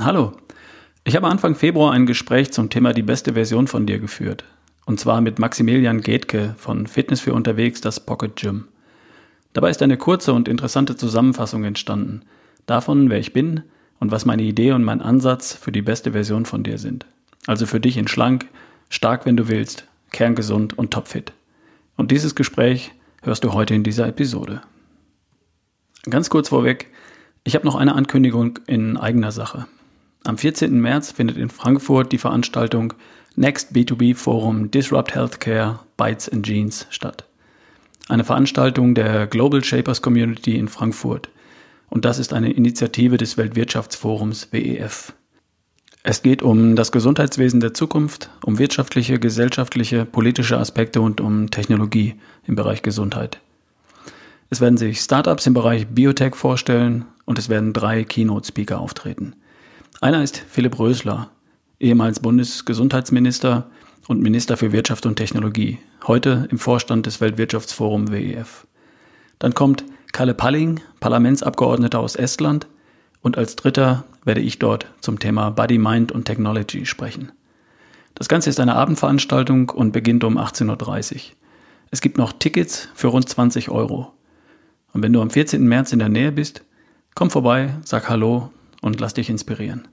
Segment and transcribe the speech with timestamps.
[0.00, 0.32] Hallo.
[1.02, 4.44] Ich habe Anfang Februar ein Gespräch zum Thema die beste Version von dir geführt.
[4.86, 8.68] Und zwar mit Maximilian Getke von Fitness für unterwegs, das Pocket Gym.
[9.54, 12.22] Dabei ist eine kurze und interessante Zusammenfassung entstanden.
[12.66, 13.64] Davon, wer ich bin
[13.98, 17.04] und was meine Idee und mein Ansatz für die beste Version von dir sind.
[17.48, 18.46] Also für dich in schlank,
[18.90, 21.32] stark, wenn du willst, kerngesund und topfit.
[21.96, 22.92] Und dieses Gespräch
[23.22, 24.62] hörst du heute in dieser Episode.
[26.08, 26.86] Ganz kurz vorweg,
[27.42, 29.66] ich habe noch eine Ankündigung in eigener Sache.
[30.28, 30.78] Am 14.
[30.78, 32.92] März findet in Frankfurt die Veranstaltung
[33.34, 37.24] Next B2B Forum Disrupt Healthcare Bytes and Jeans statt.
[38.10, 41.30] Eine Veranstaltung der Global Shapers Community in Frankfurt.
[41.88, 45.14] Und das ist eine Initiative des Weltwirtschaftsforums WEF.
[46.02, 52.16] Es geht um das Gesundheitswesen der Zukunft, um wirtschaftliche, gesellschaftliche, politische Aspekte und um Technologie
[52.46, 53.40] im Bereich Gesundheit.
[54.50, 59.34] Es werden sich Startups im Bereich Biotech vorstellen und es werden drei Keynote-Speaker auftreten.
[60.00, 61.28] Einer ist Philipp Rösler,
[61.80, 63.68] ehemals Bundesgesundheitsminister
[64.06, 68.68] und Minister für Wirtschaft und Technologie, heute im Vorstand des Weltwirtschaftsforum WEF.
[69.40, 72.68] Dann kommt Kalle Palling, Parlamentsabgeordneter aus Estland,
[73.22, 77.32] und als dritter werde ich dort zum Thema Body, Mind und Technology sprechen.
[78.14, 81.20] Das Ganze ist eine Abendveranstaltung und beginnt um 18.30 Uhr.
[81.90, 84.12] Es gibt noch Tickets für rund 20 Euro.
[84.92, 85.66] Und wenn du am 14.
[85.66, 86.62] März in der Nähe bist,
[87.16, 89.88] komm vorbei, sag Hallo und lass dich inspirieren.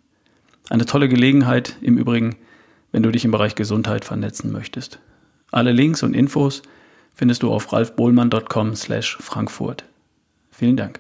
[0.69, 2.37] Eine tolle Gelegenheit im Übrigen,
[2.91, 4.99] wenn du dich im Bereich Gesundheit vernetzen möchtest.
[5.51, 6.61] Alle Links und Infos
[7.13, 9.85] findest du auf ralfbohlmann.com slash Frankfurt.
[10.51, 10.99] Vielen Dank.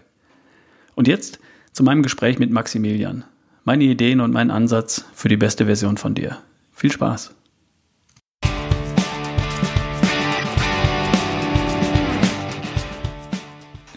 [0.95, 1.39] Und jetzt
[1.71, 3.23] zu meinem Gespräch mit Maximilian.
[3.63, 6.37] Meine Ideen und mein Ansatz für die beste Version von dir.
[6.71, 7.33] Viel Spaß.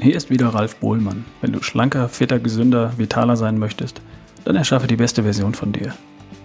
[0.08, 1.26] Hier ist wieder Ralf Bohlmann.
[1.42, 4.00] Wenn du schlanker, fitter, gesünder, vitaler sein möchtest,
[4.46, 5.94] dann erschaffe die beste Version von dir.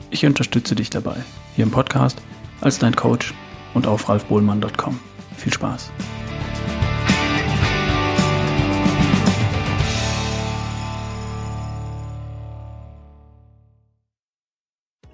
[0.10, 1.16] Ich unterstütze dich dabei,
[1.56, 2.22] hier im Podcast,
[2.60, 3.34] als dein Coach
[3.74, 5.00] und auf ralfbohlmann.com.
[5.38, 5.94] Viel Spaß.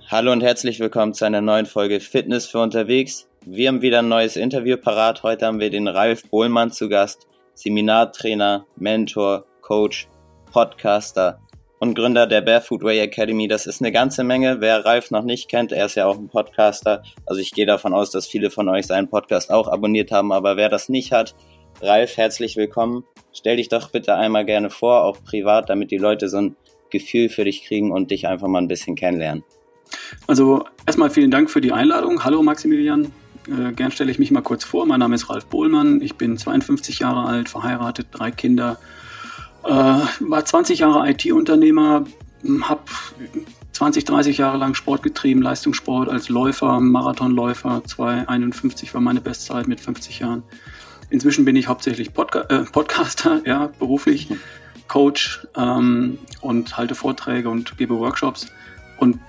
[0.08, 3.28] Hallo und herzlich willkommen zu einer neuen Folge Fitness für unterwegs.
[3.46, 5.22] Wir haben wieder ein neues Interview parat.
[5.22, 7.29] Heute haben wir den Ralf Bohlmann zu Gast.
[7.60, 10.08] Seminartrainer, Mentor, Coach,
[10.54, 11.42] Podcaster
[11.80, 13.50] und Gründer der Barefoot Way Academy.
[13.50, 14.62] Das ist eine ganze Menge.
[14.62, 17.04] Wer Ralf noch nicht kennt, er ist ja auch ein Podcaster.
[17.26, 20.32] Also ich gehe davon aus, dass viele von euch seinen Podcast auch abonniert haben.
[20.32, 21.36] Aber wer das nicht hat,
[21.82, 23.04] Ralf, herzlich willkommen.
[23.34, 26.56] Stell dich doch bitte einmal gerne vor, auch privat, damit die Leute so ein
[26.90, 29.44] Gefühl für dich kriegen und dich einfach mal ein bisschen kennenlernen.
[30.28, 32.24] Also erstmal vielen Dank für die Einladung.
[32.24, 33.12] Hallo Maximilian.
[33.50, 34.86] Äh, gern stelle ich mich mal kurz vor.
[34.86, 36.02] Mein Name ist Ralf Bohlmann.
[36.02, 38.78] Ich bin 52 Jahre alt, verheiratet, drei Kinder.
[39.64, 42.06] Äh, war 20 Jahre IT-Unternehmer,
[42.62, 42.82] habe
[43.74, 47.82] 20, 30 Jahre lang Sport getrieben, Leistungssport als Läufer, Marathonläufer.
[47.86, 50.44] 2,51 war meine Bestzeit mit 50 Jahren.
[51.10, 54.30] Inzwischen bin ich hauptsächlich Podca äh, Podcaster, ja, beruflich,
[54.88, 58.48] Coach ähm, und halte Vorträge und gebe Workshops.
[58.98, 59.20] Und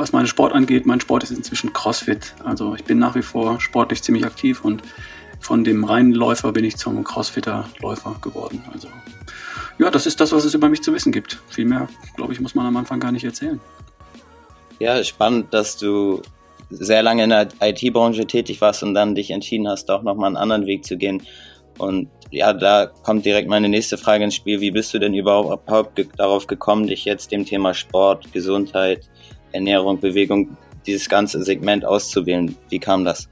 [0.00, 2.34] was meinen Sport angeht, mein Sport ist inzwischen CrossFit.
[2.44, 4.82] Also ich bin nach wie vor sportlich ziemlich aktiv und
[5.38, 8.62] von dem reinen Läufer bin ich zum Crossfitter Läufer geworden.
[8.72, 8.88] Also
[9.78, 11.38] ja, das ist das, was es über mich zu wissen gibt.
[11.48, 13.60] Viel mehr, glaube ich, muss man am Anfang gar nicht erzählen.
[14.78, 16.22] Ja, spannend, dass du
[16.70, 20.36] sehr lange in der IT-Branche tätig warst und dann dich entschieden hast, auch nochmal einen
[20.36, 21.22] anderen Weg zu gehen.
[21.78, 24.60] Und ja, da kommt direkt meine nächste Frage ins Spiel.
[24.60, 29.09] Wie bist du denn überhaupt darauf gekommen, dich jetzt dem Thema Sport, Gesundheit,
[29.52, 30.56] Ernährung, Bewegung,
[30.86, 32.56] dieses ganze Segment auszuwählen.
[32.68, 33.28] Wie kam das?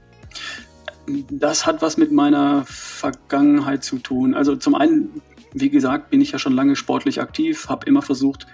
[1.31, 4.35] Das hat was mit meiner Vergangenheit zu tun.
[4.35, 5.21] Also zum einen,
[5.53, 8.45] wie gesagt, bin ich ja schon lange sportlich aktiv, habe immer versucht,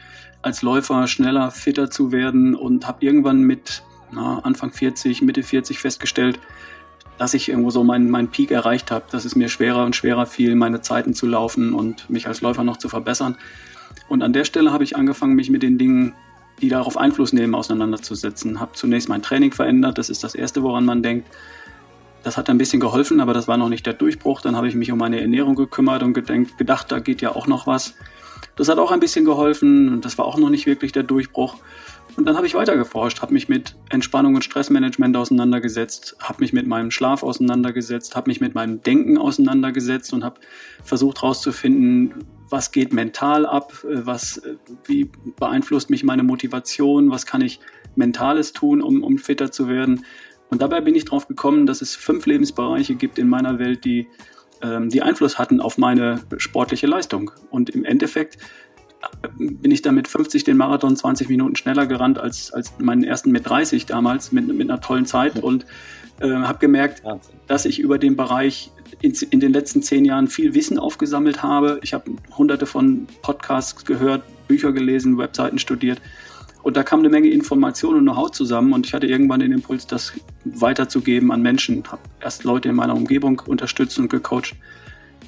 [0.41, 5.79] als Läufer schneller, fitter zu werden und habe irgendwann mit na, Anfang 40, Mitte 40
[5.79, 6.39] festgestellt,
[7.17, 10.25] dass ich irgendwo so meinen, meinen Peak erreicht habe, dass es mir schwerer und schwerer
[10.25, 13.37] fiel, meine Zeiten zu laufen und mich als Läufer noch zu verbessern.
[14.07, 16.13] Und an der Stelle habe ich angefangen, mich mit den Dingen
[16.61, 18.59] die darauf Einfluss nehmen, auseinanderzusetzen.
[18.59, 21.27] Habe zunächst mein Training verändert, das ist das Erste, woran man denkt.
[22.23, 24.41] Das hat ein bisschen geholfen, aber das war noch nicht der Durchbruch.
[24.41, 27.45] Dann habe ich mich um meine Ernährung gekümmert und gedenkt, gedacht, da geht ja auch
[27.45, 27.93] noch was.
[28.55, 31.57] Das hat auch ein bisschen geholfen und das war auch noch nicht wirklich der Durchbruch.
[32.15, 36.53] Und dann habe ich weiter geforscht, habe mich mit Entspannung und Stressmanagement auseinandergesetzt, habe mich
[36.53, 40.39] mit meinem Schlaf auseinandergesetzt, habe mich mit meinem Denken auseinandergesetzt und habe
[40.83, 42.13] versucht herauszufinden,
[42.49, 44.55] was geht mental ab, äh, was, äh,
[44.85, 45.09] wie
[45.39, 47.59] beeinflusst mich meine Motivation, was kann ich
[47.95, 50.05] Mentales tun, um, um fitter zu werden.
[50.49, 54.07] Und dabei bin ich drauf gekommen, dass es fünf Lebensbereiche gibt in meiner Welt, die,
[54.61, 57.31] ähm, die Einfluss hatten auf meine sportliche Leistung.
[57.49, 58.37] Und im Endeffekt
[59.37, 63.31] bin ich dann mit 50 den Marathon 20 Minuten schneller gerannt als, als meinen ersten
[63.31, 65.65] mit 30 damals, mit, mit einer tollen Zeit und
[66.19, 67.03] äh, habe gemerkt,
[67.47, 68.71] dass ich über den Bereich
[69.01, 71.79] in, in, den letzten zehn Jahren viel Wissen aufgesammelt habe.
[71.83, 76.01] Ich habe hunderte von Podcasts gehört, Bücher gelesen, Webseiten studiert
[76.65, 79.85] und da kam eine Menge Information und Know-how zusammen und ich hatte irgendwann den Impuls,
[79.85, 80.13] das
[80.45, 81.83] weiterzugeben an Menschen.
[81.91, 84.55] Habe erst Leute in meiner Umgebung unterstützt und gecoacht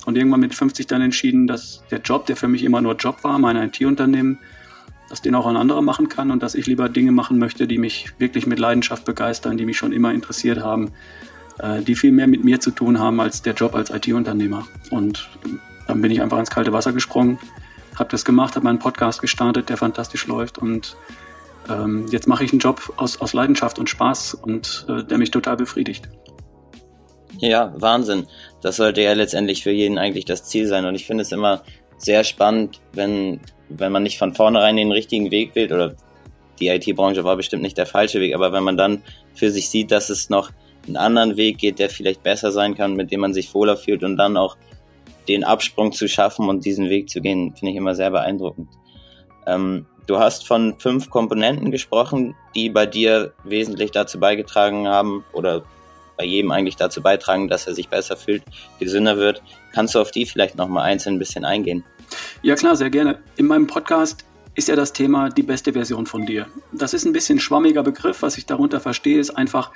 [0.08, 3.26] und irgendwann mit 50 dann entschieden, dass der Job, der für mich immer nur Job
[3.26, 4.40] war, mein IT-Unternehmen,
[5.10, 7.78] dass den auch ein anderer machen kann und dass ich lieber Dinge machen möchte, die
[7.78, 10.94] mich wirklich mit Leidenschaft begeistern, die mich schon immer interessiert haben,
[11.60, 14.66] äh, die viel mehr mit mir zu tun haben als der Job als IT-Unternehmer.
[14.92, 15.30] Und
[15.88, 17.38] dann bin ich einfach ins kalte Wasser gesprungen,
[18.00, 20.96] habe das gemacht, habe meinen Podcast gestartet, der fantastisch läuft und
[21.68, 25.32] ähm, jetzt mache ich einen Job aus, aus Leidenschaft und Spaß und äh, der mich
[25.32, 26.08] total befriedigt.
[27.40, 28.28] Ja, Wahnsinn.
[28.62, 30.86] Das sollte ja letztendlich für jeden eigentlich das Ziel sein.
[30.86, 31.64] Und ich finde es immer
[31.98, 33.40] sehr spannend, wenn,
[33.70, 35.96] wenn man nicht von vornherein den richtigen Weg wählt oder
[36.60, 39.04] die IT-Branche war bestimmt nicht der falsche Weg, aber wenn man dann
[39.36, 40.50] für sich sieht, dass es noch
[40.88, 44.04] einen anderen Weg geht, der vielleicht besser sein kann, mit dem man sich wohler fühlt
[44.04, 44.58] und dann auch
[45.28, 48.70] den Absprung zu schaffen und diesen Weg zu gehen, finde ich immer sehr beeindruckend.
[49.46, 55.64] Ähm, Du hast von fünf Komponenten gesprochen, die bei dir wesentlich dazu beigetragen haben oder
[56.18, 58.44] bei jedem eigentlich dazu beitragen, dass er sich besser fühlt,
[58.80, 59.42] gesünder wird.
[59.74, 61.84] Kannst du auf die vielleicht nochmal einzeln ein bisschen eingehen?
[62.42, 63.20] Ja klar, sehr gerne.
[63.36, 64.26] In meinem Podcast
[64.56, 66.48] ist ja das Thema die beste Version von dir.
[66.72, 68.24] Das ist ein bisschen schwammiger Begriff.
[68.24, 69.72] Was ich darunter verstehe, ist einfach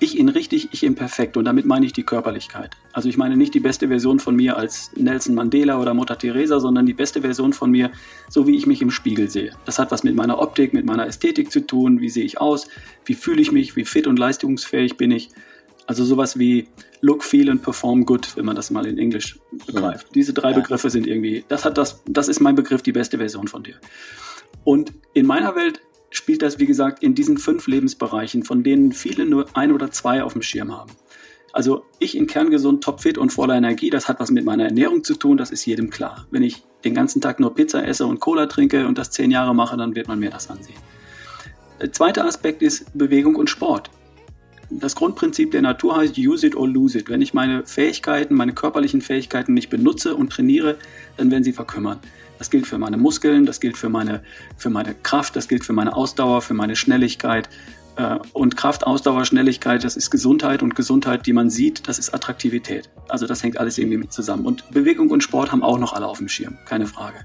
[0.00, 1.36] ich in richtig, ich in perfekt.
[1.36, 2.76] Und damit meine ich die Körperlichkeit.
[2.92, 6.60] Also ich meine nicht die beste Version von mir als Nelson Mandela oder Mutter Teresa,
[6.60, 7.90] sondern die beste Version von mir,
[8.28, 9.52] so wie ich mich im Spiegel sehe.
[9.64, 12.00] Das hat was mit meiner Optik, mit meiner Ästhetik zu tun.
[12.00, 12.68] Wie sehe ich aus?
[13.04, 13.74] Wie fühle ich mich?
[13.74, 15.30] Wie fit und leistungsfähig bin ich?
[15.88, 16.68] Also sowas wie
[17.00, 20.08] Look, Feel und Perform Good, wenn man das mal in Englisch begreift.
[20.08, 20.12] Ja.
[20.14, 20.56] Diese drei ja.
[20.56, 23.76] Begriffe sind irgendwie, das hat das, das ist mein Begriff, die beste Version von dir.
[24.64, 25.80] Und in meiner Welt
[26.10, 30.22] spielt das, wie gesagt, in diesen fünf Lebensbereichen, von denen viele nur ein oder zwei
[30.22, 30.92] auf dem Schirm haben.
[31.54, 35.14] Also ich in kerngesund, topfit und voller Energie, das hat was mit meiner Ernährung zu
[35.14, 36.26] tun, das ist jedem klar.
[36.30, 39.54] Wenn ich den ganzen Tag nur Pizza esse und Cola trinke und das zehn Jahre
[39.54, 40.76] mache, dann wird man mir das ansehen.
[41.80, 43.90] Der zweite Aspekt ist Bewegung und Sport.
[44.70, 47.08] Das Grundprinzip der Natur heißt use it or lose it.
[47.08, 50.76] Wenn ich meine Fähigkeiten, meine körperlichen Fähigkeiten nicht benutze und trainiere,
[51.16, 51.98] dann werden sie verkümmern.
[52.38, 54.22] Das gilt für meine Muskeln, das gilt für meine,
[54.56, 57.48] für meine Kraft, das gilt für meine Ausdauer, für meine Schnelligkeit.
[57.96, 62.14] Äh, und Kraft, Ausdauer, Schnelligkeit, das ist Gesundheit und Gesundheit, die man sieht, das ist
[62.14, 62.88] Attraktivität.
[63.08, 64.46] Also das hängt alles irgendwie mit zusammen.
[64.46, 67.18] Und Bewegung und Sport haben auch noch alle auf dem Schirm, keine Frage.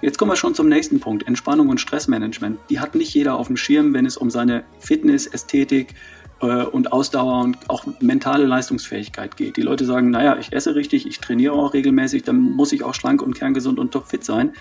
[0.00, 2.60] Jetzt kommen wir schon zum nächsten Punkt, Entspannung und Stressmanagement.
[2.70, 5.94] Die hat nicht jeder auf dem Schirm, wenn es um seine Fitness, Ästhetik,
[6.40, 9.56] äh, und Ausdauer und auch mentale Leistungsfähigkeit geht.
[9.56, 12.94] Die Leute sagen, naja, ich esse richtig, ich trainiere auch regelmäßig, dann muss ich auch
[12.94, 14.52] schlank und kerngesund und topfit sein.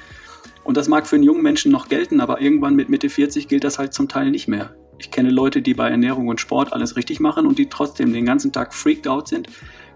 [0.64, 3.64] Und das mag für einen jungen Menschen noch gelten, aber irgendwann mit Mitte 40 gilt
[3.64, 4.76] das halt zum Teil nicht mehr.
[5.00, 8.26] Ich kenne Leute, die bei Ernährung und Sport alles richtig machen und die trotzdem den
[8.26, 9.48] ganzen Tag freaked out sind,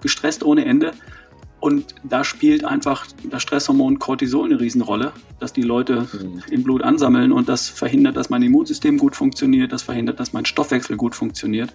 [0.02, 0.94] gestresst ohne Ende
[1.62, 6.42] und da spielt einfach das Stresshormon Cortisol eine Riesenrolle, dass die Leute mhm.
[6.50, 10.46] im Blut ansammeln und das verhindert, dass mein Immunsystem gut funktioniert, das verhindert, dass mein
[10.46, 11.72] Stoffwechsel gut funktioniert.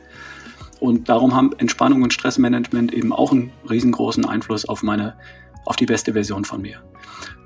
[0.80, 5.14] Und darum haben Entspannung und Stressmanagement eben auch einen riesengroßen Einfluss auf meine,
[5.64, 6.82] auf die beste Version von mir.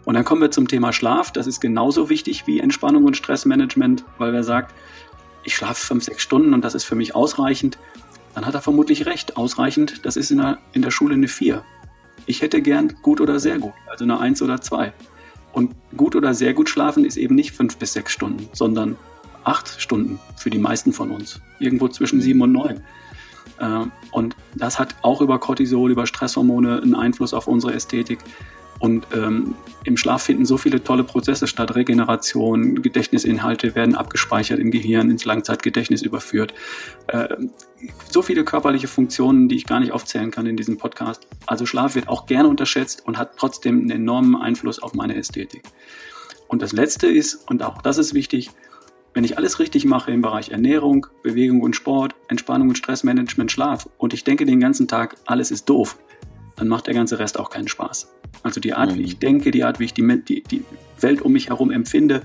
[0.06, 1.30] Und dann kommen wir zum Thema Schlaf.
[1.32, 4.74] Das ist genauso wichtig wie Entspannung und Stressmanagement, weil wer sagt,
[5.44, 7.78] ich schlafe fünf, sechs Stunden und das ist für mich ausreichend,
[8.34, 9.36] dann hat er vermutlich recht.
[9.36, 11.64] Ausreichend, das ist in der, in der Schule eine vier.
[12.26, 14.92] Ich hätte gern gut oder sehr gut, also eine Eins oder zwei.
[15.52, 18.96] Und gut oder sehr gut schlafen ist eben nicht fünf bis sechs Stunden, sondern
[19.44, 21.40] acht Stunden für die meisten von uns.
[21.58, 22.82] Irgendwo zwischen sieben und neun.
[23.60, 28.20] Ähm, und das hat auch über Cortisol, über Stresshormone einen Einfluss auf unsere Ästhetik.
[28.80, 31.76] Und ähm, im Schlaf finden so viele tolle Prozesse statt.
[31.76, 36.54] Regeneration, Gedächtnisinhalte werden abgespeichert im Gehirn, ins Langzeitgedächtnis überführt.
[37.06, 37.28] Äh,
[38.10, 41.28] so viele körperliche Funktionen, die ich gar nicht aufzählen kann in diesem Podcast.
[41.46, 45.62] Also Schlaf wird auch gerne unterschätzt und hat trotzdem einen enormen Einfluss auf meine Ästhetik.
[46.48, 48.50] Und das Letzte ist, und auch das ist wichtig,
[49.12, 53.88] wenn ich alles richtig mache im Bereich Ernährung, Bewegung und Sport, Entspannung und Stressmanagement, Schlaf
[53.98, 55.98] und ich denke den ganzen Tag, alles ist doof,
[56.60, 58.12] dann macht der ganze Rest auch keinen Spaß.
[58.42, 58.98] Also die Art, mhm.
[58.98, 60.62] wie ich denke, die Art, wie ich die, die, die
[61.00, 62.22] Welt um mich herum empfinde,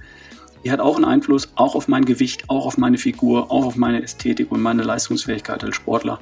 [0.66, 3.78] die hat auch einen Einfluss, auch auf mein Gewicht, auch auf meine Figur, auch auf
[3.78, 6.20] meine Ästhetik und meine Leistungsfähigkeit als Sportler.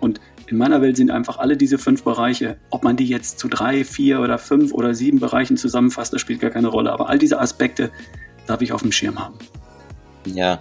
[0.00, 3.48] Und in meiner Welt sind einfach alle diese fünf Bereiche, ob man die jetzt zu
[3.48, 6.90] drei, vier oder fünf oder sieben Bereichen zusammenfasst, das spielt gar keine Rolle.
[6.90, 7.90] Aber all diese Aspekte
[8.46, 9.34] darf ich auf dem Schirm haben.
[10.24, 10.58] Ja,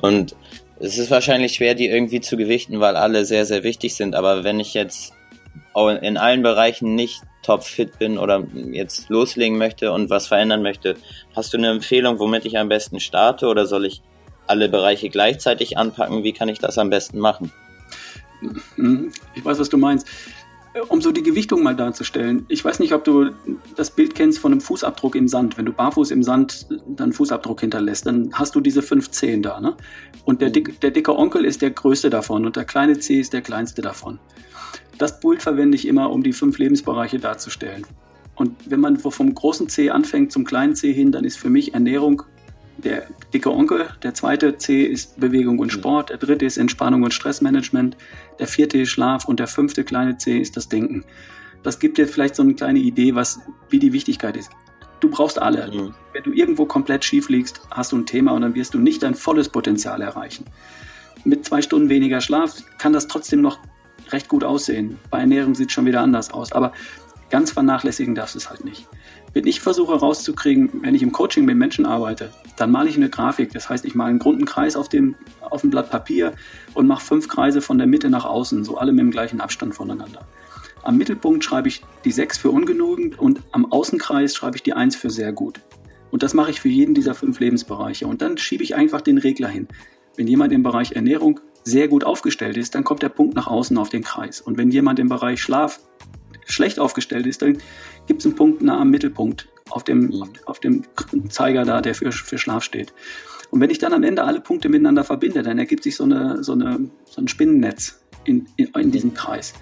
[0.00, 0.36] und
[0.78, 4.14] es ist wahrscheinlich schwer, die irgendwie zu gewichten, weil alle sehr, sehr wichtig sind.
[4.14, 5.14] Aber wenn ich jetzt
[6.00, 10.96] in allen Bereichen nicht top fit bin oder jetzt loslegen möchte und was verändern möchte,
[11.34, 14.02] hast du eine Empfehlung, womit ich am besten starte oder soll ich
[14.46, 16.24] alle Bereiche gleichzeitig anpacken?
[16.24, 17.52] Wie kann ich das am besten machen?
[19.34, 20.06] Ich weiß, was du meinst.
[20.88, 22.46] Um so die Gewichtung mal darzustellen.
[22.48, 23.30] Ich weiß nicht, ob du
[23.76, 25.58] das Bild kennst von einem Fußabdruck im Sand.
[25.58, 29.60] Wenn du barfuß im Sand dann Fußabdruck hinterlässt, dann hast du diese fünf Zehen da.
[29.60, 29.76] Ne?
[30.24, 33.34] Und der, dick, der dicke Onkel ist der größte davon und der kleine Zeh ist
[33.34, 34.18] der kleinste davon.
[34.98, 37.86] Das Bild verwende ich immer, um die fünf Lebensbereiche darzustellen.
[38.34, 41.74] Und wenn man vom großen C anfängt zum kleinen C hin, dann ist für mich
[41.74, 42.22] Ernährung
[42.78, 43.88] der dicke Onkel.
[44.02, 46.10] Der zweite C ist Bewegung und Sport.
[46.10, 47.96] Der dritte ist Entspannung und Stressmanagement.
[48.38, 51.04] Der vierte ist Schlaf und der fünfte kleine C ist das Denken.
[51.62, 54.50] Das gibt dir vielleicht so eine kleine Idee, was, wie die Wichtigkeit ist.
[55.00, 55.70] Du brauchst alle.
[55.72, 55.94] Mhm.
[56.12, 59.02] Wenn du irgendwo komplett schief liegst, hast du ein Thema und dann wirst du nicht
[59.02, 60.46] dein volles Potenzial erreichen.
[61.24, 63.58] Mit zwei Stunden weniger Schlaf kann das trotzdem noch
[64.12, 64.98] recht gut aussehen.
[65.10, 66.52] Bei Ernährung sieht es schon wieder anders aus.
[66.52, 66.72] Aber
[67.30, 68.86] ganz vernachlässigen darfst du es halt nicht.
[69.32, 73.08] Wenn ich versuche rauszukriegen, wenn ich im Coaching mit Menschen arbeite, dann male ich eine
[73.08, 73.52] Grafik.
[73.52, 76.34] Das heißt, ich male einen runden Kreis auf dem, auf dem Blatt Papier
[76.74, 79.74] und mache fünf Kreise von der Mitte nach außen, so alle mit dem gleichen Abstand
[79.74, 80.26] voneinander.
[80.82, 84.96] Am Mittelpunkt schreibe ich die 6 für ungenügend und am Außenkreis schreibe ich die 1
[84.96, 85.60] für sehr gut.
[86.10, 88.06] Und das mache ich für jeden dieser fünf Lebensbereiche.
[88.06, 89.68] Und dann schiebe ich einfach den Regler hin.
[90.16, 93.76] Wenn jemand im Bereich Ernährung sehr gut aufgestellt ist, dann kommt der Punkt nach außen
[93.78, 94.40] auf den Kreis.
[94.40, 95.80] Und wenn jemand im Bereich Schlaf
[96.46, 97.58] schlecht aufgestellt ist, dann
[98.06, 100.24] gibt es einen Punkt nah am Mittelpunkt auf dem, mhm.
[100.44, 100.84] auf, dem
[101.30, 102.92] Zeiger da, der für, für Schlaf steht.
[103.50, 106.42] Und wenn ich dann am Ende alle Punkte miteinander verbinde, dann ergibt sich so, eine,
[106.42, 109.54] so, eine, so ein Spinnennetz in, in, in diesem Kreis.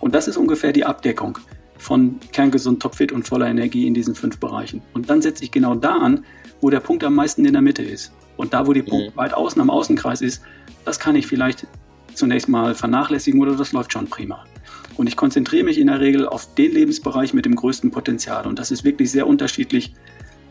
[0.00, 1.38] Und das ist ungefähr die Abdeckung
[1.76, 4.82] von kerngesund, topfit und voller Energie in diesen fünf Bereichen.
[4.92, 6.24] Und dann setze ich genau da an,
[6.60, 8.12] wo der Punkt am meisten in der Mitte ist.
[8.36, 9.18] Und da, wo die Punkt mhm.
[9.18, 10.42] weit außen am Außenkreis ist,
[10.88, 11.66] das kann ich vielleicht
[12.14, 14.44] zunächst mal vernachlässigen oder das läuft schon prima.
[14.96, 18.46] Und ich konzentriere mich in der Regel auf den Lebensbereich mit dem größten Potenzial.
[18.46, 19.92] Und das ist wirklich sehr unterschiedlich,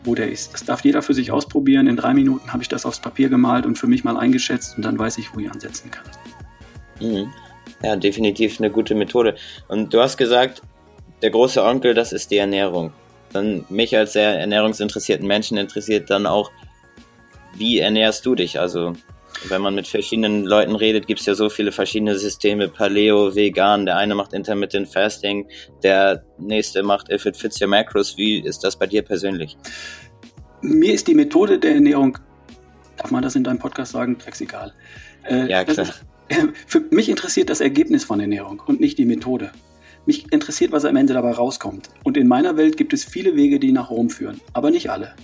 [0.04, 0.54] wo der ist.
[0.54, 1.88] Das darf jeder für sich ausprobieren.
[1.88, 4.84] In drei Minuten habe ich das aufs Papier gemalt und für mich mal eingeschätzt und
[4.84, 6.04] dann weiß ich, wo ich ansetzen kann.
[7.00, 7.32] Mhm.
[7.82, 9.34] Ja, definitiv eine gute Methode.
[9.66, 10.62] Und du hast gesagt,
[11.20, 12.92] der große Onkel, das ist die Ernährung.
[13.32, 16.52] Dann mich als sehr ernährungsinteressierten Menschen interessiert dann auch,
[17.54, 18.60] wie ernährst du dich?
[18.60, 18.94] Also
[19.48, 23.86] wenn man mit verschiedenen Leuten redet, gibt es ja so viele verschiedene Systeme, Paleo, Vegan,
[23.86, 25.46] der eine macht Intermittent Fasting,
[25.82, 28.16] der nächste macht If It Fits Your Macros.
[28.16, 29.56] Wie ist das bei dir persönlich?
[30.60, 32.18] Mir ist die Methode der Ernährung,
[32.96, 34.72] darf man das in deinem Podcast sagen, drecksegal.
[35.24, 35.86] Äh, ja, klar.
[35.86, 36.04] Ist,
[36.66, 39.52] für mich interessiert das Ergebnis von Ernährung und nicht die Methode.
[40.04, 41.90] Mich interessiert, was am Ende dabei rauskommt.
[42.02, 45.14] Und in meiner Welt gibt es viele Wege, die nach Rom führen, aber nicht alle.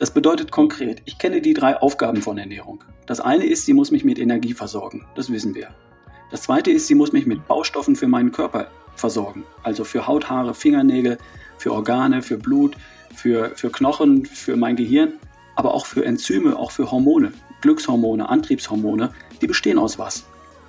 [0.00, 2.82] Das bedeutet konkret, ich kenne die drei Aufgaben von Ernährung.
[3.04, 5.06] Das eine ist, sie muss mich mit Energie versorgen.
[5.14, 5.74] Das wissen wir.
[6.30, 9.44] Das zweite ist, sie muss mich mit Baustoffen für meinen Körper versorgen.
[9.62, 11.18] Also für Haut, Haare, Fingernägel,
[11.58, 12.78] für Organe, für Blut,
[13.14, 15.18] für, für Knochen, für mein Gehirn,
[15.54, 19.12] aber auch für Enzyme, auch für Hormone, Glückshormone, Antriebshormone.
[19.42, 20.24] Die bestehen aus was.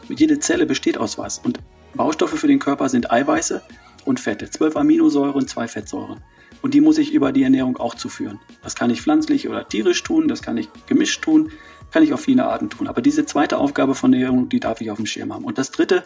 [0.09, 1.39] Jede Zelle besteht aus was.
[1.39, 1.57] Und
[1.93, 3.61] Baustoffe für den Körper sind Eiweiße
[4.03, 4.49] und Fette.
[4.49, 6.19] Zwölf Aminosäuren, zwei Fettsäuren.
[6.61, 8.39] Und die muss ich über die Ernährung auch zuführen.
[8.63, 11.51] Das kann ich pflanzlich oder tierisch tun, das kann ich gemischt tun,
[11.91, 12.87] kann ich auf viele Arten tun.
[12.87, 15.43] Aber diese zweite Aufgabe von Ernährung, die darf ich auf dem Schirm haben.
[15.43, 16.03] Und das dritte,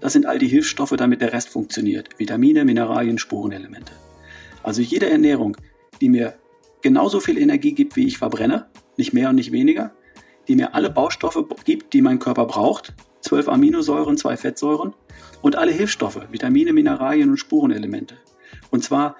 [0.00, 2.18] das sind all die Hilfsstoffe, damit der Rest funktioniert.
[2.18, 3.92] Vitamine, Mineralien, Spurenelemente.
[4.62, 5.56] Also jede Ernährung,
[6.00, 6.34] die mir
[6.82, 9.92] genauso viel Energie gibt, wie ich verbrenne, nicht mehr und nicht weniger,
[10.48, 14.94] die mir alle Baustoffe gibt, die mein Körper braucht, zwölf Aminosäuren, zwei Fettsäuren
[15.42, 18.16] und alle Hilfsstoffe, Vitamine, Mineralien und Spurenelemente.
[18.70, 19.16] Und zwar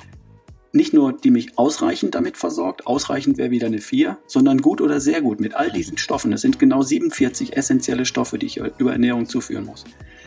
[0.78, 5.00] nicht nur, die mich ausreichend damit versorgt, ausreichend wäre wieder eine 4, sondern gut oder
[5.00, 6.32] sehr gut mit all diesen Stoffen.
[6.32, 9.84] Es sind genau 47 essentielle Stoffe, die ich über Ernährung zuführen muss.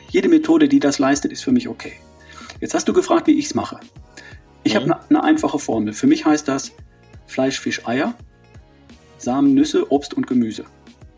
[0.09, 1.93] Jede Methode, die das leistet, ist für mich okay.
[2.59, 3.79] Jetzt hast du gefragt, wie ich es mache.
[4.63, 4.77] Ich mhm.
[4.77, 5.93] habe eine, eine einfache Formel.
[5.93, 6.73] Für mich heißt das
[7.27, 8.13] Fleisch, Fisch, Eier,
[9.17, 10.65] Samen, Nüsse, Obst und Gemüse.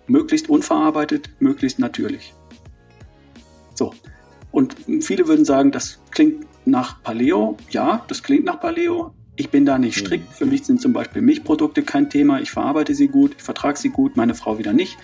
[0.05, 2.35] Möglichst unverarbeitet, möglichst natürlich.
[3.73, 3.95] So.
[4.51, 7.57] Und viele würden sagen, das klingt nach Paleo.
[7.71, 9.15] Ja, das klingt nach Paleo.
[9.35, 10.29] Ich bin da nicht strikt.
[10.29, 10.33] Mhm.
[10.33, 12.39] Für mich sind zum Beispiel Milchprodukte kein Thema.
[12.39, 14.97] Ich verarbeite sie gut, ich vertrage sie gut, meine Frau wieder nicht.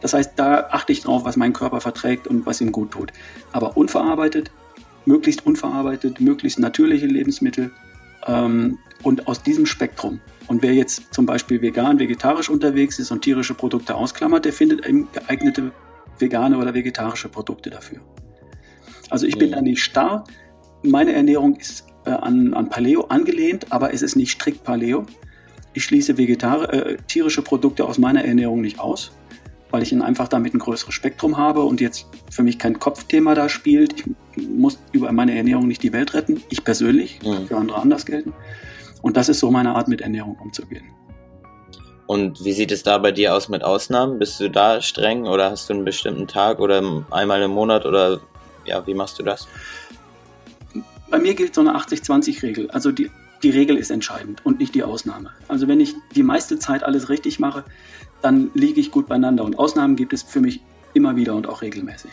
[0.00, 3.12] Das heißt, da achte ich drauf, was mein Körper verträgt und was ihm gut tut.
[3.52, 4.50] Aber unverarbeitet,
[5.04, 7.72] möglichst unverarbeitet, möglichst natürliche Lebensmittel
[8.26, 10.20] ähm, und aus diesem Spektrum.
[10.46, 14.86] Und wer jetzt zum Beispiel vegan, vegetarisch unterwegs ist und tierische Produkte ausklammert, der findet
[14.86, 15.72] eben geeignete
[16.18, 18.00] vegane oder vegetarische Produkte dafür.
[19.10, 19.54] Also ich bin mhm.
[19.54, 20.24] da nicht starr.
[20.82, 25.06] Meine Ernährung ist äh, an, an Paleo angelehnt, aber es ist nicht strikt Paleo.
[25.74, 29.12] Ich schließe vegetari äh, tierische Produkte aus meiner Ernährung nicht aus.
[29.70, 33.48] weil ich einfach damit ein größeres Spektrum habe und jetzt für mich kein Kopfthema da
[33.48, 33.94] spielt.
[34.36, 36.42] Ich muss über meine Ernährung nicht die Welt retten.
[36.50, 37.46] Ich persönlich, mhm.
[37.46, 38.34] für andere anders gelten.
[39.00, 40.84] Und das ist so meine Art, mit Ernährung umzugehen.
[42.06, 44.18] Und wie sieht es da bei dir aus mit Ausnahmen?
[44.18, 48.20] Bist du da streng oder hast du einen bestimmten Tag oder einmal im Monat oder
[48.66, 49.48] ja, wie machst du das?
[51.12, 52.70] Bei mir gilt so eine 80-20-Regel.
[52.70, 53.10] Also die,
[53.42, 55.32] die Regel ist entscheidend und nicht die Ausnahme.
[55.46, 57.64] Also wenn ich die meiste Zeit alles richtig mache,
[58.22, 59.44] dann liege ich gut beieinander.
[59.44, 60.62] Und Ausnahmen gibt es für mich
[60.94, 62.12] immer wieder und auch regelmäßig.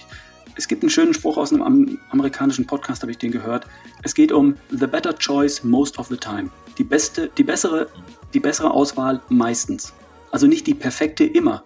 [0.58, 3.66] Es gibt einen schönen Spruch aus einem amerikanischen Podcast, habe ich den gehört.
[4.04, 6.50] Es geht um the better choice most of the time.
[6.78, 7.88] Die beste, die bessere,
[8.34, 9.94] die bessere Auswahl meistens.
[10.30, 11.64] Also nicht die perfekte immer.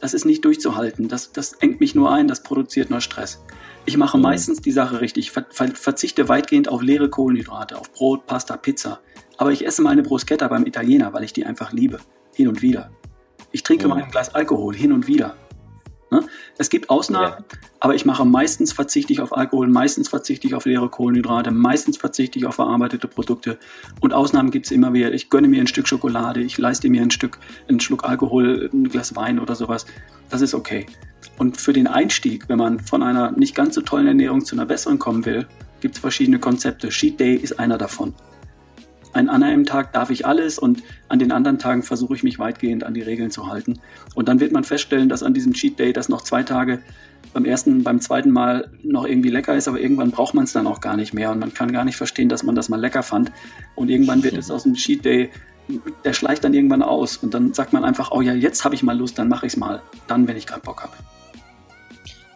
[0.00, 1.08] Das ist nicht durchzuhalten.
[1.08, 3.40] Das, das engt mich nur ein, das produziert nur Stress.
[3.86, 4.24] Ich mache mhm.
[4.24, 9.00] meistens die Sache richtig, ver ver verzichte weitgehend auf leere Kohlenhydrate, auf Brot, Pasta, Pizza.
[9.38, 11.98] Aber ich esse meine Bruschetta beim Italiener, weil ich die einfach liebe.
[12.34, 12.90] Hin und wieder.
[13.52, 13.90] Ich trinke mhm.
[13.94, 15.36] mal ein Glas Alkohol, hin und wieder.
[16.10, 16.24] Ne?
[16.56, 17.58] Es gibt Ausnahmen, ja.
[17.80, 21.96] aber ich mache meistens verzichte ich auf Alkohol, meistens verzichte ich auf leere Kohlenhydrate, meistens
[21.96, 23.58] verzichte ich auf verarbeitete Produkte
[24.00, 25.12] und Ausnahmen gibt es immer wieder.
[25.12, 28.88] Ich gönne mir ein Stück Schokolade, ich leiste mir ein Stück, einen Schluck Alkohol, ein
[28.88, 29.84] Glas Wein oder sowas.
[30.30, 30.86] Das ist okay.
[31.38, 34.66] Und für den Einstieg, wenn man von einer nicht ganz so tollen Ernährung zu einer
[34.66, 35.46] besseren kommen will,
[35.80, 36.88] gibt es verschiedene Konzepte.
[36.88, 38.14] Cheat Day ist einer davon.
[39.16, 42.84] An einem Tag darf ich alles und an den anderen Tagen versuche ich mich weitgehend
[42.84, 43.80] an die Regeln zu halten.
[44.14, 46.80] Und dann wird man feststellen, dass an diesem Cheat Day das noch zwei Tage
[47.32, 50.66] beim ersten, beim zweiten Mal noch irgendwie lecker ist, aber irgendwann braucht man es dann
[50.66, 53.02] auch gar nicht mehr und man kann gar nicht verstehen, dass man das mal lecker
[53.02, 53.32] fand.
[53.74, 55.30] Und irgendwann wird es aus dem Cheat Day,
[56.04, 58.82] der schleicht dann irgendwann aus und dann sagt man einfach, oh ja, jetzt habe ich
[58.82, 60.92] mal Lust, dann mache ich es mal, dann, wenn ich gerade Bock habe.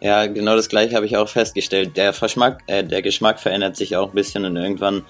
[0.00, 1.96] Ja, genau das gleiche habe ich auch festgestellt.
[1.98, 5.02] Der Verschmack, äh, der Geschmack verändert sich auch ein bisschen und irgendwann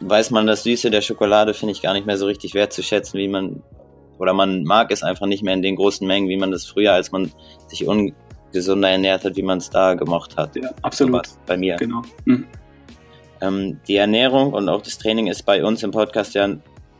[0.00, 3.28] weiß man das Süße der Schokolade, finde ich, gar nicht mehr so richtig wertzuschätzen, wie
[3.28, 3.62] man,
[4.18, 6.92] oder man mag es einfach nicht mehr in den großen Mengen, wie man das früher,
[6.92, 7.32] als man
[7.68, 10.56] sich ungesunder ernährt hat, wie man es da gemocht hat.
[10.56, 11.26] Ja, absolut.
[11.26, 11.76] So bei mir.
[11.76, 12.02] Genau.
[12.24, 12.46] Mhm.
[13.40, 16.48] Ähm, die Ernährung und auch das Training ist bei uns im Podcast ja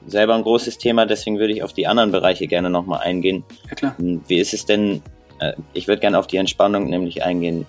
[0.06, 3.44] selber ein großes Thema, deswegen würde ich auf die anderen Bereiche gerne nochmal eingehen.
[3.68, 3.98] Ja, klar.
[3.98, 5.02] Hm, wie ist es denn,
[5.40, 7.66] äh, ich würde gerne auf die Entspannung nämlich eingehen.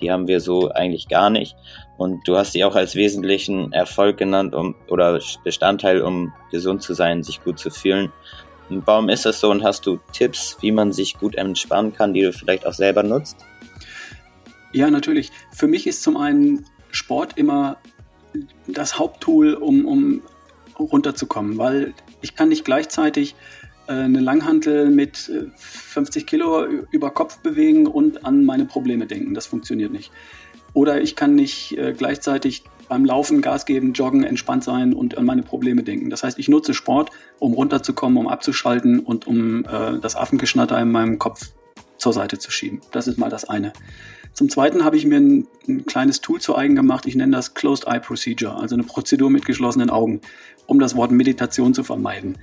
[0.00, 1.56] Die haben wir so eigentlich gar nicht.
[1.96, 6.94] Und du hast sie auch als wesentlichen Erfolg genannt um, oder Bestandteil, um gesund zu
[6.94, 8.12] sein, sich gut zu fühlen.
[8.68, 12.14] Und warum ist das so und hast du Tipps, wie man sich gut entspannen kann,
[12.14, 13.36] die du vielleicht auch selber nutzt?
[14.72, 15.30] Ja, natürlich.
[15.52, 17.76] Für mich ist zum einen Sport immer
[18.66, 20.22] das Haupttool, um, um
[20.78, 23.36] runterzukommen, weil ich kann nicht gleichzeitig
[23.86, 29.34] äh, eine Langhantel mit 50 äh, Kilo über Kopf bewegen und an meine Probleme denken.
[29.34, 30.10] Das funktioniert nicht.
[30.74, 35.24] Oder ich kann nicht äh, gleichzeitig beim Laufen Gas geben, joggen, entspannt sein und an
[35.24, 36.10] meine Probleme denken.
[36.10, 40.92] Das heißt, ich nutze Sport, um runterzukommen, um abzuschalten und um äh, das Affengeschnatter in
[40.92, 41.52] meinem Kopf
[41.96, 42.80] zur Seite zu schieben.
[42.90, 43.72] Das ist mal das eine.
[44.34, 47.06] Zum Zweiten habe ich mir ein, ein, kleines Tool zu eigen gemacht.
[47.06, 50.20] Ich nenne das Closed Eye Procedure, also eine Prozedur mit geschlossenen Augen,
[50.66, 52.36] um das Wort Meditation zu vermeiden.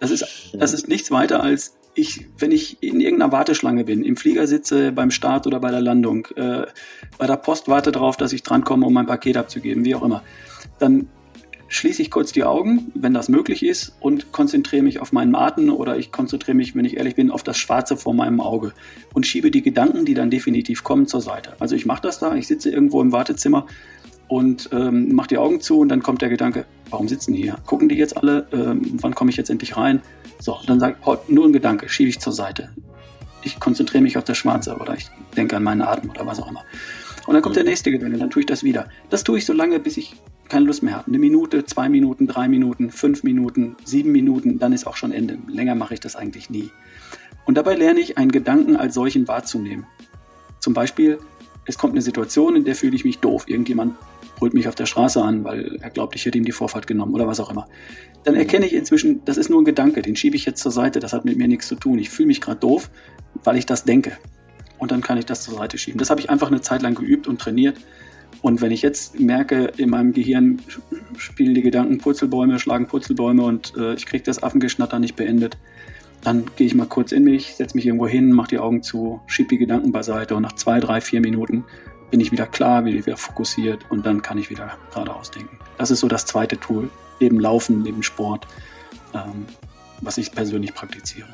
[0.00, 4.16] Das ist, das ist nichts weiter als ich, wenn ich in irgendeiner Warteschlange bin, im
[4.16, 6.66] Flieger sitze, beim Start oder bei der Landung, äh,
[7.18, 10.22] bei der Post warte darauf, dass ich drankomme, um mein Paket abzugeben, wie auch immer,
[10.78, 11.08] dann
[11.68, 15.72] schließe ich kurz die Augen, wenn das möglich ist, und konzentriere mich auf meinen Atem
[15.72, 18.72] oder ich konzentriere mich, wenn ich ehrlich bin, auf das Schwarze vor meinem Auge
[19.14, 21.54] und schiebe die Gedanken, die dann definitiv kommen, zur Seite.
[21.58, 23.66] Also ich mache das da, ich sitze irgendwo im Wartezimmer
[24.28, 27.56] und ähm, mache die Augen zu und dann kommt der Gedanke, warum sitzen die hier?
[27.66, 28.46] Gucken die jetzt alle?
[28.52, 30.02] Ähm, wann komme ich jetzt endlich rein?
[30.40, 32.70] So, dann sage ich, nur ein Gedanke, schiebe ich zur Seite.
[33.42, 36.50] Ich konzentriere mich auf das Schwarze oder ich denke an meinen Atem oder was auch
[36.50, 36.64] immer.
[37.26, 38.88] Und dann kommt der nächste Gedanke, dann tue ich das wieder.
[39.10, 40.16] Das tue ich so lange, bis ich
[40.48, 41.08] keine Lust mehr habe.
[41.08, 45.38] Eine Minute, zwei Minuten, drei Minuten, fünf Minuten, sieben Minuten, dann ist auch schon Ende.
[45.48, 46.70] Länger mache ich das eigentlich nie.
[47.44, 49.86] Und dabei lerne ich, einen Gedanken als solchen wahrzunehmen.
[50.60, 51.18] Zum Beispiel,
[51.64, 53.48] es kommt eine Situation, in der fühle ich mich doof.
[53.48, 53.96] Irgendjemand
[54.40, 57.14] holt mich auf der Straße an, weil er glaubt, ich hätte ihm die Vorfahrt genommen
[57.14, 57.68] oder was auch immer.
[58.24, 61.00] Dann erkenne ich inzwischen, das ist nur ein Gedanke, den schiebe ich jetzt zur Seite,
[61.00, 61.98] das hat mit mir nichts zu tun.
[61.98, 62.90] Ich fühle mich gerade doof,
[63.44, 64.12] weil ich das denke.
[64.78, 65.98] Und dann kann ich das zur Seite schieben.
[65.98, 67.78] Das habe ich einfach eine Zeit lang geübt und trainiert.
[68.42, 70.60] Und wenn ich jetzt merke, in meinem Gehirn
[71.16, 75.56] spielen die Gedanken Purzelbäume, schlagen Purzelbäume und äh, ich kriege das Affengeschnatter nicht beendet,
[76.22, 79.20] dann gehe ich mal kurz in mich, setze mich irgendwo hin, mache die Augen zu,
[79.26, 81.64] schiebe die Gedanken beiseite und nach zwei, drei, vier Minuten
[82.10, 85.58] bin ich wieder klar, bin ich wieder fokussiert und dann kann ich wieder geradeaus denken.
[85.78, 86.88] Das ist so das zweite Tool,
[87.20, 88.46] neben Laufen, neben Sport,
[89.14, 89.46] ähm,
[90.00, 91.28] was ich persönlich praktiziere.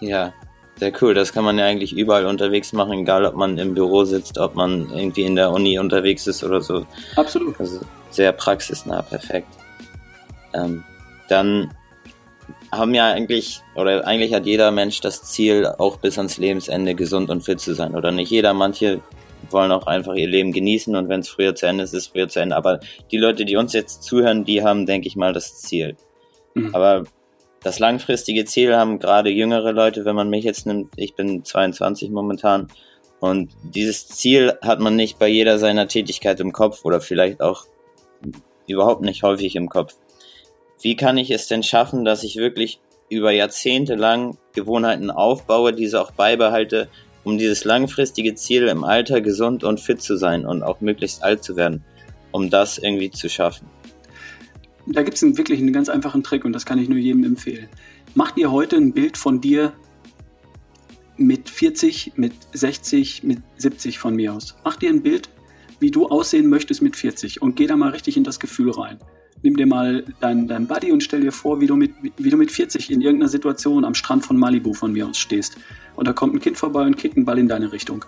[0.00, 0.32] Ja,
[0.76, 1.12] sehr cool.
[1.14, 4.54] Das kann man ja eigentlich überall unterwegs machen, egal ob man im Büro sitzt, ob
[4.54, 6.86] man irgendwie in der Uni unterwegs ist oder so.
[7.16, 7.58] Absolut.
[7.58, 9.48] Also sehr praxisnah, perfekt.
[10.54, 10.84] Ähm,
[11.28, 11.74] dann
[12.70, 17.28] haben ja eigentlich, oder eigentlich hat jeder Mensch das Ziel, auch bis ans Lebensende gesund
[17.30, 17.94] und fit zu sein.
[17.94, 19.00] Oder nicht jeder, manche
[19.52, 22.06] wollen auch einfach ihr Leben genießen und wenn es früher zu Ende ist, ist es
[22.08, 22.56] früher zu Ende.
[22.56, 22.80] Aber
[23.10, 25.96] die Leute, die uns jetzt zuhören, die haben, denke ich mal, das Ziel.
[26.54, 26.74] Mhm.
[26.74, 27.04] Aber
[27.62, 32.10] das langfristige Ziel haben gerade jüngere Leute, wenn man mich jetzt nimmt, ich bin 22
[32.10, 32.68] momentan,
[33.20, 37.64] und dieses Ziel hat man nicht bei jeder seiner Tätigkeit im Kopf oder vielleicht auch
[38.66, 39.96] überhaupt nicht häufig im Kopf.
[40.80, 46.00] Wie kann ich es denn schaffen, dass ich wirklich über Jahrzehnte lang Gewohnheiten aufbaue, diese
[46.00, 46.88] auch beibehalte,
[47.28, 51.44] um dieses langfristige Ziel im Alter gesund und fit zu sein und auch möglichst alt
[51.44, 51.84] zu werden,
[52.32, 53.68] um das irgendwie zu schaffen?
[54.86, 57.68] Da gibt es wirklich einen ganz einfachen Trick und das kann ich nur jedem empfehlen.
[58.14, 59.74] Mach dir heute ein Bild von dir
[61.18, 64.56] mit 40, mit 60, mit 70 von mir aus.
[64.64, 65.28] Mach dir ein Bild,
[65.80, 68.98] wie du aussehen möchtest mit 40 und geh da mal richtig in das Gefühl rein.
[69.42, 72.36] Nimm dir mal dein, dein Buddy und stell dir vor, wie du, mit, wie du
[72.36, 75.56] mit 40 in irgendeiner Situation am Strand von Malibu von mir aus stehst.
[75.94, 78.04] Und da kommt ein Kind vorbei und kickt einen Ball in deine Richtung.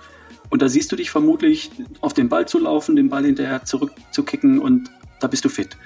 [0.50, 4.58] Und da siehst du dich vermutlich auf den Ball zu laufen, den Ball hinterher zurückzukicken
[4.58, 4.90] und
[5.20, 5.76] da bist du fit.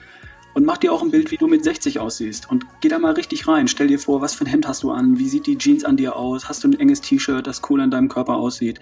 [0.54, 2.48] Und mach dir auch ein Bild, wie du mit 60 aussiehst.
[2.48, 3.66] Und geh da mal richtig rein.
[3.66, 5.18] Stell dir vor, was für ein Hemd hast du an?
[5.18, 6.48] Wie sieht die Jeans an dir aus?
[6.48, 8.78] Hast du ein enges T-Shirt, das cool an deinem Körper aussieht?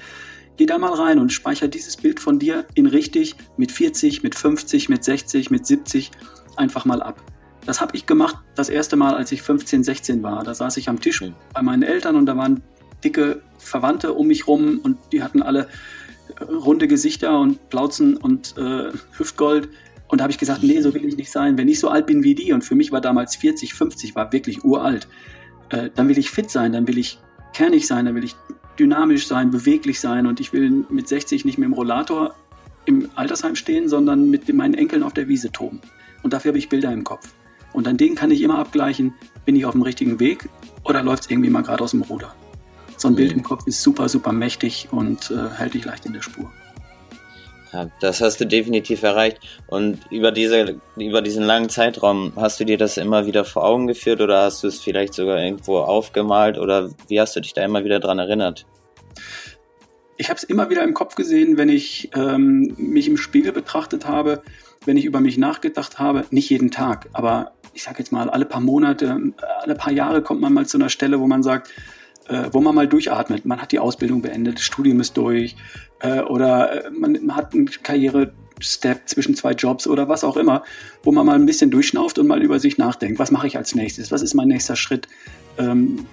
[0.58, 4.34] Geh da mal rein und speicher dieses Bild von dir in richtig mit 40, mit
[4.34, 6.10] 50, mit 60, mit 70
[6.56, 7.20] einfach mal ab.
[7.64, 10.42] Das habe ich gemacht das erste Mal, als ich 15, 16 war.
[10.42, 11.34] Da saß ich am Tisch mhm.
[11.54, 12.62] bei meinen Eltern und da waren
[13.04, 15.68] dicke Verwandte um mich rum und die hatten alle
[16.38, 19.68] äh, runde Gesichter und Plauzen und äh, Hüftgold.
[20.08, 21.56] Und da habe ich gesagt, nee, so will ich nicht sein.
[21.56, 24.32] Wenn ich so alt bin wie die, und für mich war damals 40, 50, war
[24.32, 25.08] wirklich uralt,
[25.70, 27.18] äh, dann will ich fit sein, dann will ich
[27.54, 28.36] kernig sein, dann will ich
[28.78, 30.26] dynamisch sein, beweglich sein.
[30.26, 32.34] Und ich will mit 60 nicht mit dem Rollator
[32.84, 35.80] im Altersheim stehen, sondern mit meinen Enkeln auf der Wiese toben.
[36.22, 37.28] Und dafür habe ich Bilder im Kopf.
[37.72, 40.48] Und an denen kann ich immer abgleichen, bin ich auf dem richtigen Weg
[40.84, 42.34] oder läuft es irgendwie mal gerade aus dem Ruder.
[42.96, 46.12] So ein Bild im Kopf ist super, super mächtig und äh, hält dich leicht in
[46.12, 46.50] der Spur.
[47.72, 49.40] Ja, das hast du definitiv erreicht.
[49.66, 53.86] Und über diese, über diesen langen Zeitraum, hast du dir das immer wieder vor Augen
[53.86, 57.64] geführt oder hast du es vielleicht sogar irgendwo aufgemalt oder wie hast du dich da
[57.64, 58.66] immer wieder dran erinnert?
[60.18, 64.06] Ich habe es immer wieder im Kopf gesehen, wenn ich ähm, mich im Spiegel betrachtet
[64.06, 64.42] habe,
[64.86, 68.44] wenn ich über mich nachgedacht habe, nicht jeden Tag, aber ich sage jetzt mal, alle
[68.44, 71.70] paar Monate, alle paar Jahre kommt man mal zu einer Stelle, wo man sagt,
[72.28, 73.44] äh, wo man mal durchatmet.
[73.44, 75.56] Man hat die Ausbildung beendet, das Studium ist durch,
[76.00, 80.62] äh, oder äh, man, man hat einen Karriere-Step zwischen zwei Jobs oder was auch immer,
[81.02, 83.18] wo man mal ein bisschen durchschnauft und mal über sich nachdenkt.
[83.18, 84.12] Was mache ich als nächstes?
[84.12, 85.08] Was ist mein nächster Schritt?
[85.58, 86.06] Ähm,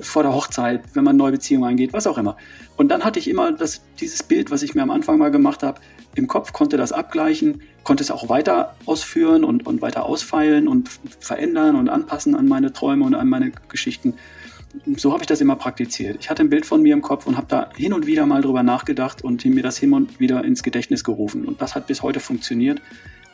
[0.00, 2.36] vor der Hochzeit, wenn man neue Beziehungen eingeht, was auch immer.
[2.76, 5.62] Und dann hatte ich immer das, dieses Bild, was ich mir am Anfang mal gemacht
[5.62, 5.80] habe,
[6.14, 10.90] im Kopf, konnte das abgleichen, konnte es auch weiter ausführen und, und weiter ausfeilen und
[11.20, 14.14] verändern und anpassen an meine Träume und an meine Geschichten
[14.96, 16.16] so habe ich das immer praktiziert.
[16.20, 18.42] Ich hatte ein Bild von mir im Kopf und habe da hin und wieder mal
[18.42, 21.44] drüber nachgedacht und mir das hin und wieder ins Gedächtnis gerufen.
[21.44, 22.80] Und das hat bis heute funktioniert.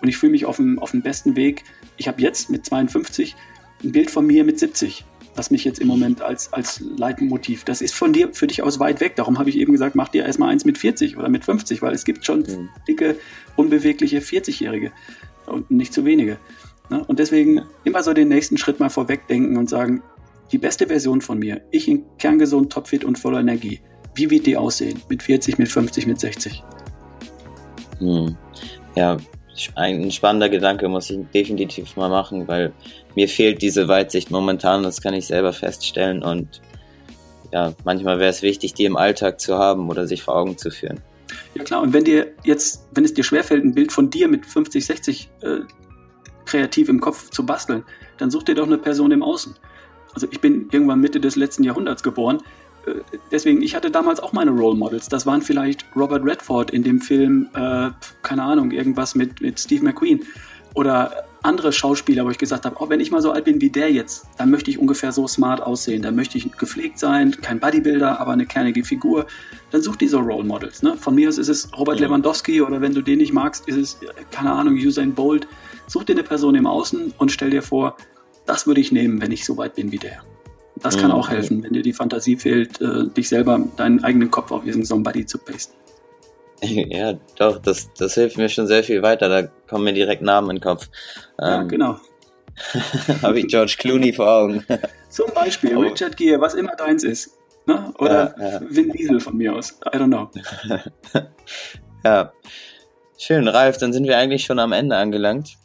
[0.00, 1.64] Und ich fühle mich auf dem, auf dem besten Weg.
[1.96, 3.36] Ich habe jetzt mit 52
[3.84, 5.04] ein Bild von mir mit 70,
[5.38, 8.80] das mich jetzt im Moment als, als Leitmotiv, das ist von dir, für dich aus
[8.80, 9.14] weit weg.
[9.16, 11.94] Darum habe ich eben gesagt, mach dir erstmal eins mit 40 oder mit 50, weil
[11.94, 12.68] es gibt schon mhm.
[12.88, 13.16] dicke,
[13.56, 14.92] unbewegliche 40-Jährige
[15.46, 16.38] und nicht zu wenige.
[16.90, 17.04] Ne?
[17.04, 20.02] Und deswegen immer so den nächsten Schritt mal vorwegdenken und sagen,
[20.50, 23.80] die beste Version von mir, ich in kerngesund, topfit und voller Energie.
[24.14, 25.00] Wie wird die aussehen?
[25.08, 26.64] Mit 40, mit 50, mit 60?
[27.98, 28.36] Hm.
[28.96, 29.18] Ja,
[29.74, 32.72] ein spannender Gedanke muss ich definitiv mal machen, weil
[33.14, 36.60] mir fehlt diese Weitsicht momentan, das kann ich selber feststellen und
[37.52, 40.70] ja, manchmal wäre es wichtig, die im Alltag zu haben oder sich vor Augen zu
[40.70, 41.00] führen.
[41.54, 44.46] Ja klar, und wenn dir jetzt, wenn es dir schwerfällt, ein Bild von dir mit
[44.46, 45.58] 50, 60 äh,
[46.44, 47.84] kreativ im Kopf zu basteln,
[48.18, 49.54] dann such dir doch eine Person im Außen.
[50.14, 52.38] Also ich bin irgendwann Mitte des letzten Jahrhunderts geboren.
[52.86, 55.08] Äh, deswegen, ich hatte damals auch meine Role Models.
[55.08, 57.90] Das waren vielleicht Robert Redford in dem Film, äh,
[58.22, 60.24] keine Ahnung, irgendwas mit, mit Steve McQueen.
[60.74, 63.70] Oder andere Schauspieler, wo ich gesagt habe, oh, wenn ich mal so alt bin wie
[63.70, 66.02] der jetzt, dann möchte ich ungefähr so smart aussehen.
[66.02, 69.26] Dann möchte ich gepflegt sein, kein Bodybuilder, aber eine kernige Figur.
[69.70, 70.82] Dann such diese Role Models.
[70.82, 70.96] Ne?
[70.96, 72.00] Von mir aus ist es Robert.
[72.00, 75.46] Lewandowski oder wenn du den nicht magst, ist es, keine Ahnung, Usain Bolt.
[75.86, 77.96] Such dir eine Person im Außen und stell dir vor,
[78.46, 80.22] das würde ich nehmen, wenn ich so weit bin wie der.
[80.82, 84.50] Das kann auch helfen, wenn dir die Fantasie fehlt, äh, dich selber, deinen eigenen Kopf
[84.52, 85.74] auf diesen Somebody zu pasten.
[86.60, 89.28] Ja, doch, das, das hilft mir schon sehr viel weiter.
[89.28, 90.88] Da kommen mir direkt Namen in den Kopf.
[91.40, 92.00] Ja, ähm, genau.
[93.22, 94.64] Habe ich George Clooney vor Augen.
[95.08, 95.80] Zum Beispiel oh.
[95.80, 97.30] Richard Gere, was immer deins ist.
[97.66, 97.92] Ne?
[97.98, 98.60] Oder ja, ja.
[98.68, 99.78] Vin Diesel von mir aus.
[99.86, 100.30] I don't know.
[102.04, 102.32] ja.
[103.18, 105.56] Schön, Ralf, dann sind wir eigentlich schon am Ende angelangt.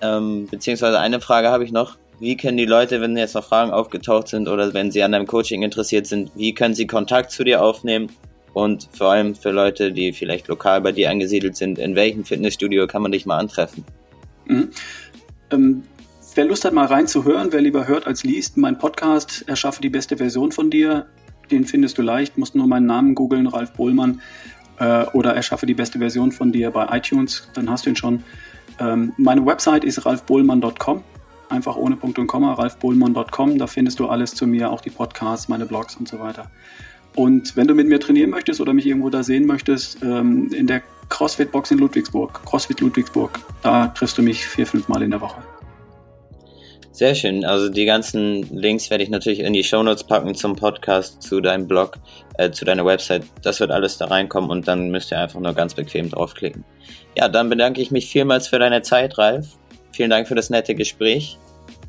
[0.00, 1.96] Ähm, beziehungsweise eine Frage habe ich noch.
[2.20, 5.26] Wie können die Leute, wenn jetzt noch Fragen aufgetaucht sind oder wenn sie an deinem
[5.26, 8.10] Coaching interessiert sind, wie können sie Kontakt zu dir aufnehmen?
[8.54, 12.86] Und vor allem für Leute, die vielleicht lokal bei dir angesiedelt sind, in welchem Fitnessstudio
[12.86, 13.84] kann man dich mal antreffen?
[14.46, 14.70] Mhm.
[15.50, 15.82] Ähm,
[16.34, 20.16] wer Lust hat, mal reinzuhören, wer lieber hört als liest, mein Podcast Erschaffe die beste
[20.16, 21.06] Version von dir,
[21.50, 24.20] den findest du leicht, musst nur meinen Namen googeln, Ralf Bohlmann,
[24.78, 28.22] äh, oder Erschaffe die beste Version von dir bei iTunes, dann hast du ihn schon.
[28.80, 31.02] Ähm, meine Website ist ralfbohlmann.com,
[31.50, 35.48] einfach ohne Punkt und Komma, ralfbohlmann.com, da findest du alles zu mir, auch die Podcasts,
[35.48, 36.50] meine Blogs und so weiter.
[37.14, 40.66] Und wenn du mit mir trainieren möchtest oder mich irgendwo da sehen möchtest, ähm, in
[40.66, 45.10] der CrossFit Box in Ludwigsburg, CrossFit Ludwigsburg, da triffst du mich vier, fünf Mal in
[45.10, 45.42] der Woche.
[46.98, 47.44] Sehr schön.
[47.44, 51.68] Also die ganzen Links werde ich natürlich in die Shownotes packen zum Podcast, zu deinem
[51.68, 51.96] Blog,
[52.38, 53.22] äh, zu deiner Website.
[53.42, 56.64] Das wird alles da reinkommen und dann müsst ihr einfach nur ganz bequem draufklicken.
[57.16, 59.58] Ja, dann bedanke ich mich vielmals für deine Zeit, Ralf.
[59.98, 61.36] Vielen Dank für das nette Gespräch.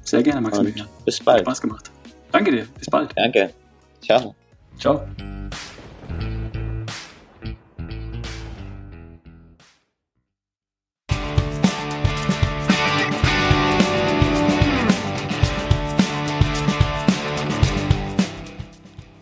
[0.04, 0.88] Sehr gerne, Maximilian.
[0.88, 1.42] Und bis bald.
[1.42, 1.92] Hat Spaß gemacht.
[2.32, 2.68] Danke dir.
[2.76, 3.12] Bis bald.
[3.16, 3.54] Danke.
[4.02, 4.34] Ciao.
[4.80, 5.08] Ciao.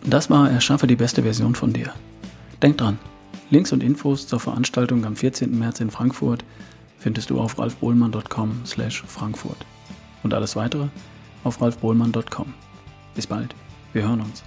[0.06, 1.92] Das war Erschaffe die beste Version von dir.
[2.62, 2.98] Denk dran,
[3.50, 5.58] Links und Infos zur Veranstaltung am 14.
[5.58, 6.42] März in Frankfurt
[7.08, 9.64] findest du auf ralfbohlmann.com slash Frankfurt.
[10.22, 10.88] Und alles weitere
[11.42, 12.52] auf ralfbohlmann.com.
[13.14, 13.54] Bis bald,
[13.94, 14.42] wir hören uns.